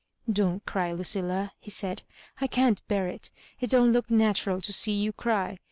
"Don't 0.43 0.65
cry, 0.65 0.89
LuciUa," 0.93 1.51
he 1.59 1.69
said," 1.69 2.01
I 2.41 2.47
cant 2.47 2.81
bear 2.87 3.07
it. 3.07 3.29
It 3.59 3.69
don't 3.69 3.91
look 3.91 4.09
natural 4.09 4.59
to 4.59 4.73
see 4.73 4.93
you 4.99 5.13
cry. 5.13 5.59